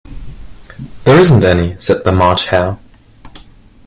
[1.03, 2.79] ‘There isn’t any,’ said the March Hare.